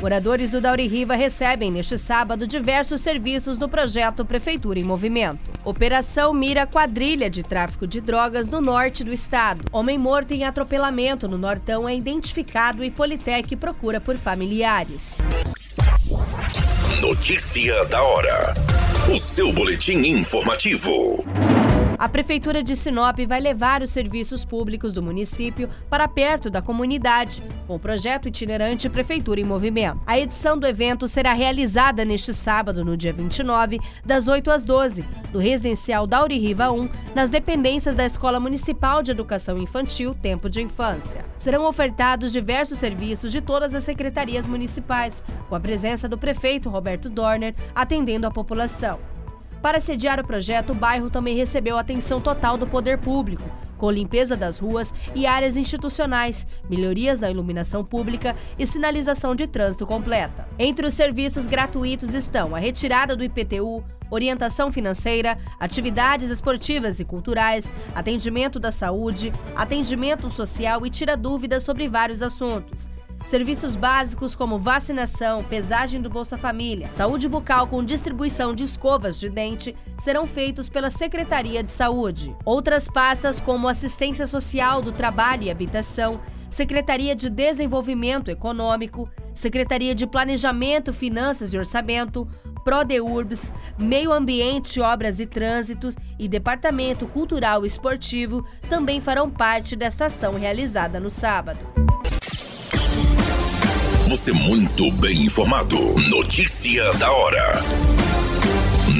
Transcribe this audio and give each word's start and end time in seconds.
Moradores 0.00 0.52
do 0.52 0.62
Dauri 0.62 0.86
Riva 0.86 1.14
recebem 1.14 1.70
neste 1.70 1.98
sábado 1.98 2.46
diversos 2.46 3.02
serviços 3.02 3.58
do 3.58 3.68
projeto 3.68 4.24
Prefeitura 4.24 4.78
em 4.78 4.82
Movimento. 4.82 5.50
Operação 5.62 6.32
mira 6.32 6.66
quadrilha 6.66 7.28
de 7.28 7.42
tráfico 7.42 7.86
de 7.86 8.00
drogas 8.00 8.48
no 8.48 8.62
norte 8.62 9.04
do 9.04 9.12
estado. 9.12 9.62
Homem 9.70 9.98
morto 9.98 10.32
em 10.32 10.44
atropelamento 10.44 11.28
no 11.28 11.36
Nortão 11.36 11.86
é 11.86 11.94
identificado 11.94 12.82
e 12.82 12.90
Politec 12.90 13.54
procura 13.56 14.00
por 14.00 14.16
familiares. 14.16 15.20
Notícia 17.02 17.84
da 17.84 18.02
hora. 18.02 18.54
O 19.14 19.18
seu 19.18 19.52
boletim 19.52 19.98
informativo. 19.98 21.24
A 22.00 22.08
Prefeitura 22.08 22.62
de 22.62 22.74
Sinop 22.74 23.18
vai 23.28 23.38
levar 23.40 23.82
os 23.82 23.90
serviços 23.90 24.42
públicos 24.42 24.94
do 24.94 25.02
município 25.02 25.68
para 25.90 26.08
perto 26.08 26.48
da 26.48 26.62
comunidade, 26.62 27.42
com 27.66 27.74
o 27.74 27.78
projeto 27.78 28.26
itinerante 28.26 28.88
Prefeitura 28.88 29.38
em 29.38 29.44
Movimento. 29.44 30.00
A 30.06 30.18
edição 30.18 30.58
do 30.58 30.66
evento 30.66 31.06
será 31.06 31.34
realizada 31.34 32.02
neste 32.02 32.32
sábado, 32.32 32.82
no 32.86 32.96
dia 32.96 33.12
29, 33.12 33.78
das 34.02 34.28
8 34.28 34.50
às 34.50 34.64
12, 34.64 35.04
no 35.30 35.38
residencial 35.38 36.06
Dauri 36.06 36.38
Riva 36.38 36.72
1, 36.72 36.88
nas 37.14 37.28
dependências 37.28 37.94
da 37.94 38.06
Escola 38.06 38.40
Municipal 38.40 39.02
de 39.02 39.10
Educação 39.10 39.58
Infantil 39.58 40.14
Tempo 40.14 40.48
de 40.48 40.62
Infância. 40.62 41.26
Serão 41.36 41.66
ofertados 41.66 42.32
diversos 42.32 42.78
serviços 42.78 43.30
de 43.30 43.42
todas 43.42 43.74
as 43.74 43.82
secretarias 43.82 44.46
municipais, 44.46 45.22
com 45.50 45.54
a 45.54 45.60
presença 45.60 46.08
do 46.08 46.16
prefeito 46.16 46.70
Roberto 46.70 47.10
Dorner 47.10 47.54
atendendo 47.74 48.26
a 48.26 48.30
população. 48.30 49.19
Para 49.62 49.78
sediar 49.78 50.18
o 50.18 50.26
projeto, 50.26 50.70
o 50.70 50.74
bairro 50.74 51.10
também 51.10 51.36
recebeu 51.36 51.76
atenção 51.76 52.20
total 52.20 52.56
do 52.56 52.66
poder 52.66 52.96
público, 52.96 53.42
com 53.76 53.90
limpeza 53.90 54.36
das 54.36 54.58
ruas 54.58 54.94
e 55.14 55.26
áreas 55.26 55.56
institucionais, 55.56 56.46
melhorias 56.68 57.20
na 57.20 57.30
iluminação 57.30 57.84
pública 57.84 58.34
e 58.58 58.66
sinalização 58.66 59.34
de 59.34 59.46
trânsito 59.46 59.86
completa. 59.86 60.48
Entre 60.58 60.86
os 60.86 60.94
serviços 60.94 61.46
gratuitos 61.46 62.14
estão 62.14 62.54
a 62.54 62.58
retirada 62.58 63.14
do 63.14 63.24
IPTU, 63.24 63.84
orientação 64.10 64.72
financeira, 64.72 65.38
atividades 65.58 66.30
esportivas 66.30 66.98
e 66.98 67.04
culturais, 67.04 67.72
atendimento 67.94 68.58
da 68.58 68.72
saúde, 68.72 69.32
atendimento 69.54 70.28
social 70.30 70.86
e 70.86 70.90
tira 70.90 71.16
dúvidas 71.16 71.62
sobre 71.62 71.86
vários 71.86 72.22
assuntos. 72.22 72.88
Serviços 73.24 73.76
básicos 73.76 74.34
como 74.34 74.58
vacinação, 74.58 75.44
pesagem 75.44 76.02
do 76.02 76.10
Bolsa 76.10 76.36
Família, 76.36 76.92
saúde 76.92 77.28
bucal 77.28 77.66
com 77.66 77.84
distribuição 77.84 78.54
de 78.54 78.64
escovas 78.64 79.20
de 79.20 79.28
dente 79.28 79.76
serão 79.98 80.26
feitos 80.26 80.68
pela 80.68 80.90
Secretaria 80.90 81.62
de 81.62 81.70
Saúde. 81.70 82.34
Outras 82.44 82.88
pastas 82.88 83.38
como 83.40 83.68
assistência 83.68 84.26
social 84.26 84.82
do 84.82 84.90
trabalho 84.90 85.44
e 85.44 85.50
habitação, 85.50 86.20
Secretaria 86.48 87.14
de 87.14 87.30
Desenvolvimento 87.30 88.30
Econômico, 88.30 89.08
Secretaria 89.32 89.94
de 89.94 90.06
Planejamento, 90.06 90.92
Finanças 90.92 91.54
e 91.54 91.58
Orçamento, 91.58 92.26
ProDeurbs, 92.64 93.52
Meio 93.78 94.12
Ambiente, 94.12 94.80
Obras 94.80 95.20
e 95.20 95.26
Trânsitos 95.26 95.94
e 96.18 96.26
Departamento 96.26 97.06
Cultural 97.06 97.64
e 97.64 97.68
Esportivo 97.68 98.44
também 98.68 99.00
farão 99.00 99.30
parte 99.30 99.76
desta 99.76 100.06
ação 100.06 100.34
realizada 100.34 100.98
no 100.98 101.08
sábado. 101.08 101.89
Você 104.10 104.32
muito 104.32 104.90
bem 104.90 105.26
informado. 105.26 105.76
Notícia 106.08 106.92
da 106.94 107.12
hora. 107.12 107.60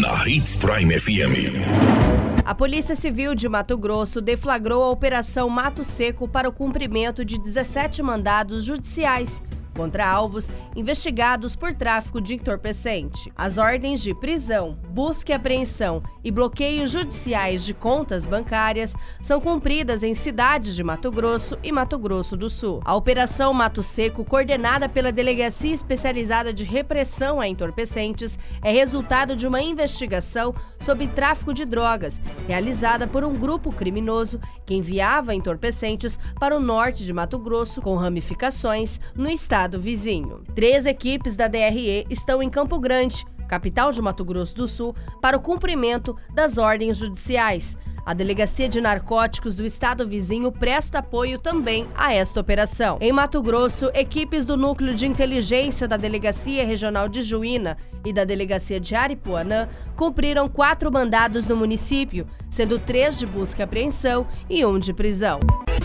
Na 0.00 0.28
Hits 0.28 0.54
Prime 0.54 1.00
FM. 1.00 2.44
A 2.44 2.54
Polícia 2.54 2.94
Civil 2.94 3.34
de 3.34 3.48
Mato 3.48 3.76
Grosso 3.76 4.20
deflagrou 4.20 4.84
a 4.84 4.90
Operação 4.90 5.48
Mato 5.48 5.82
Seco 5.82 6.28
para 6.28 6.48
o 6.48 6.52
cumprimento 6.52 7.24
de 7.24 7.40
17 7.40 8.04
mandados 8.04 8.64
judiciais 8.64 9.42
contra 9.80 10.06
alvos 10.06 10.50
investigados 10.76 11.56
por 11.56 11.72
tráfico 11.72 12.20
de 12.20 12.34
entorpecente. 12.34 13.32
As 13.34 13.56
ordens 13.56 14.02
de 14.02 14.14
prisão, 14.14 14.76
busca 14.90 15.32
e 15.32 15.34
apreensão 15.34 16.02
e 16.22 16.30
bloqueios 16.30 16.90
judiciais 16.90 17.64
de 17.64 17.72
contas 17.72 18.26
bancárias 18.26 18.94
são 19.22 19.40
cumpridas 19.40 20.02
em 20.02 20.12
cidades 20.12 20.76
de 20.76 20.84
Mato 20.84 21.10
Grosso 21.10 21.56
e 21.62 21.72
Mato 21.72 21.98
Grosso 21.98 22.36
do 22.36 22.50
Sul. 22.50 22.82
A 22.84 22.94
Operação 22.94 23.54
Mato 23.54 23.82
Seco, 23.82 24.22
coordenada 24.22 24.86
pela 24.86 25.10
Delegacia 25.10 25.72
Especializada 25.72 26.52
de 26.52 26.62
Repressão 26.62 27.40
a 27.40 27.48
Entorpecentes, 27.48 28.38
é 28.62 28.70
resultado 28.70 29.34
de 29.34 29.46
uma 29.46 29.62
investigação 29.62 30.54
sobre 30.78 31.08
tráfico 31.08 31.54
de 31.54 31.64
drogas, 31.64 32.20
realizada 32.46 33.06
por 33.06 33.24
um 33.24 33.34
grupo 33.34 33.72
criminoso 33.72 34.38
que 34.66 34.74
enviava 34.74 35.34
entorpecentes 35.34 36.18
para 36.38 36.54
o 36.54 36.60
norte 36.60 37.02
de 37.02 37.14
Mato 37.14 37.38
Grosso 37.38 37.80
com 37.80 37.96
ramificações 37.96 39.00
no 39.14 39.30
estado 39.30 39.69
estado 39.70 39.80
vizinho. 39.80 40.42
Três 40.54 40.84
equipes 40.84 41.36
da 41.36 41.46
DRE 41.46 42.04
estão 42.10 42.42
em 42.42 42.50
Campo 42.50 42.78
Grande, 42.80 43.24
capital 43.48 43.92
de 43.92 44.02
Mato 44.02 44.24
Grosso 44.24 44.54
do 44.56 44.66
Sul, 44.66 44.94
para 45.22 45.36
o 45.36 45.40
cumprimento 45.40 46.16
das 46.34 46.58
ordens 46.58 46.96
judiciais. 46.96 47.78
A 48.10 48.12
Delegacia 48.12 48.68
de 48.68 48.80
Narcóticos 48.80 49.54
do 49.54 49.64
Estado 49.64 50.04
vizinho 50.04 50.50
presta 50.50 50.98
apoio 50.98 51.38
também 51.38 51.86
a 51.94 52.12
esta 52.12 52.40
operação. 52.40 52.98
Em 53.00 53.12
Mato 53.12 53.40
Grosso, 53.40 53.88
equipes 53.94 54.44
do 54.44 54.56
Núcleo 54.56 54.96
de 54.96 55.06
Inteligência 55.06 55.86
da 55.86 55.96
Delegacia 55.96 56.66
Regional 56.66 57.08
de 57.08 57.22
Juína 57.22 57.76
e 58.04 58.12
da 58.12 58.24
Delegacia 58.24 58.80
de 58.80 58.96
Aripuanã 58.96 59.68
cumpriram 59.96 60.48
quatro 60.48 60.90
mandados 60.90 61.46
no 61.46 61.54
município, 61.54 62.26
sendo 62.50 62.80
três 62.80 63.16
de 63.16 63.26
busca 63.26 63.62
e 63.62 63.64
apreensão 63.64 64.26
e 64.48 64.66
um 64.66 64.76
de 64.76 64.92
prisão. 64.92 65.38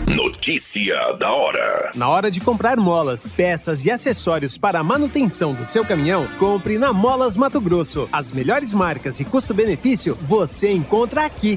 Notícia 0.04 1.12
da 1.20 1.30
hora. 1.32 1.92
Na 1.94 2.08
hora 2.08 2.28
de 2.28 2.40
comprar 2.40 2.76
molas, 2.76 3.32
peças 3.32 3.84
e 3.84 3.90
acessórios 3.90 4.58
para 4.58 4.80
a 4.80 4.84
manutenção 4.84 5.54
do 5.54 5.64
seu 5.64 5.84
caminhão, 5.84 6.26
compre 6.40 6.76
na 6.76 6.92
Molas 6.92 7.36
Mato 7.36 7.60
Grosso. 7.60 8.08
As 8.12 8.32
melhores 8.32 8.74
marcas 8.74 9.20
e 9.20 9.24
custo-benefício 9.24 10.18
você 10.22 10.72
encontra 10.72 11.24
aqui. 11.24 11.56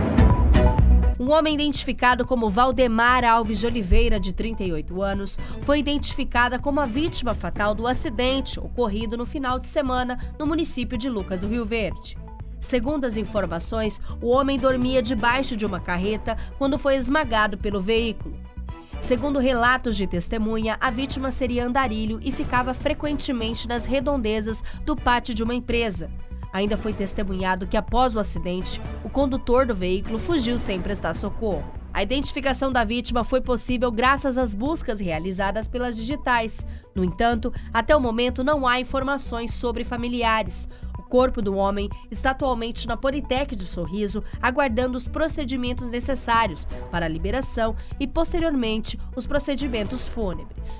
Um 1.21 1.29
homem 1.29 1.53
identificado 1.53 2.25
como 2.25 2.49
Valdemar 2.49 3.23
Alves 3.23 3.59
de 3.59 3.67
Oliveira, 3.67 4.19
de 4.19 4.33
38 4.33 5.03
anos, 5.03 5.37
foi 5.61 5.77
identificada 5.77 6.57
como 6.57 6.79
a 6.79 6.87
vítima 6.87 7.35
fatal 7.35 7.75
do 7.75 7.85
acidente 7.85 8.59
ocorrido 8.59 9.15
no 9.15 9.23
final 9.23 9.59
de 9.59 9.67
semana 9.67 10.17
no 10.39 10.47
município 10.47 10.97
de 10.97 11.07
Lucas 11.07 11.41
do 11.41 11.47
Rio 11.47 11.63
Verde. 11.63 12.17
Segundo 12.59 13.05
as 13.05 13.17
informações, 13.17 14.01
o 14.19 14.29
homem 14.29 14.57
dormia 14.57 14.99
debaixo 14.99 15.55
de 15.55 15.63
uma 15.63 15.79
carreta 15.79 16.35
quando 16.57 16.79
foi 16.79 16.95
esmagado 16.95 17.55
pelo 17.55 17.79
veículo. 17.79 18.35
Segundo 18.99 19.37
relatos 19.37 19.95
de 19.95 20.07
testemunha, 20.07 20.75
a 20.81 20.89
vítima 20.89 21.29
seria 21.29 21.67
andarilho 21.67 22.19
e 22.23 22.31
ficava 22.31 22.73
frequentemente 22.73 23.67
nas 23.67 23.85
redondezas 23.85 24.63
do 24.83 24.95
pátio 24.95 25.35
de 25.35 25.43
uma 25.43 25.53
empresa. 25.53 26.09
Ainda 26.53 26.77
foi 26.77 26.93
testemunhado 26.93 27.67
que, 27.67 27.77
após 27.77 28.15
o 28.15 28.19
acidente, 28.19 28.81
o 29.03 29.09
condutor 29.09 29.65
do 29.65 29.75
veículo 29.75 30.17
fugiu 30.17 30.57
sem 30.57 30.81
prestar 30.81 31.13
socorro. 31.13 31.81
A 31.93 32.01
identificação 32.01 32.71
da 32.71 32.85
vítima 32.85 33.23
foi 33.23 33.41
possível 33.41 33.91
graças 33.91 34.37
às 34.37 34.53
buscas 34.53 35.01
realizadas 35.01 35.67
pelas 35.67 35.95
digitais. 35.97 36.65
No 36.95 37.03
entanto, 37.03 37.53
até 37.73 37.93
o 37.95 37.99
momento 37.99 38.43
não 38.43 38.65
há 38.65 38.79
informações 38.79 39.53
sobre 39.53 39.83
familiares. 39.83 40.69
O 40.97 41.03
corpo 41.03 41.41
do 41.41 41.55
homem 41.55 41.89
está 42.09 42.31
atualmente 42.31 42.87
na 42.87 42.95
Politec 42.95 43.57
de 43.57 43.65
Sorriso, 43.65 44.23
aguardando 44.41 44.97
os 44.97 45.05
procedimentos 45.05 45.89
necessários 45.89 46.65
para 46.89 47.05
a 47.05 47.09
liberação 47.09 47.75
e, 47.99 48.07
posteriormente, 48.07 48.97
os 49.13 49.27
procedimentos 49.27 50.07
fúnebres. 50.07 50.79